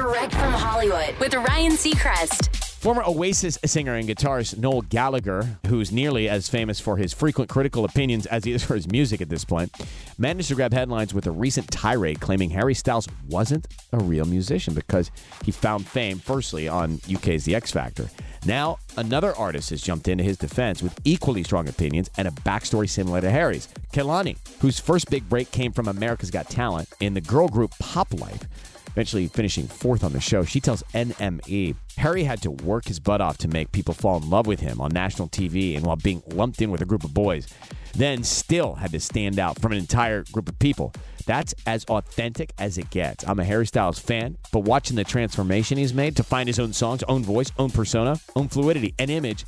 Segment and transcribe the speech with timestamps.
[0.00, 2.56] Direct from Hollywood with Ryan Seacrest.
[2.80, 7.84] Former Oasis singer and guitarist Noel Gallagher, who's nearly as famous for his frequent critical
[7.84, 9.70] opinions as he is for his music at this point,
[10.16, 14.72] managed to grab headlines with a recent tirade claiming Harry Styles wasn't a real musician
[14.72, 15.10] because
[15.44, 18.08] he found fame, firstly, on UK's The X Factor.
[18.46, 22.88] Now, another artist has jumped into his defense with equally strong opinions and a backstory
[22.88, 23.68] similar to Harry's.
[23.92, 28.46] Kehlani, whose first big break came from America's Got Talent in the girl group PopLyfe
[28.92, 30.44] eventually finishing fourth on the show.
[30.44, 34.30] She tells NME Harry had to work his butt off to make people fall in
[34.30, 37.12] love with him on national TV and while being lumped in with a group of
[37.12, 37.46] boys,
[37.94, 40.92] then still had to stand out from an entire group of people.
[41.26, 43.26] That's as authentic as it gets.
[43.28, 46.72] I'm a Harry Styles fan, but watching the transformation he's made to find his own
[46.72, 49.44] songs, own voice, own persona, own fluidity, and image,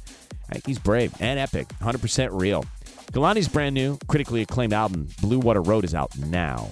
[0.66, 2.64] he's brave and epic, 100% real.
[3.12, 6.70] Kehlani's brand new, critically acclaimed album, Blue Water Road, is out now.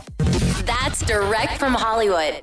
[0.64, 2.42] That's direct from Hollywood.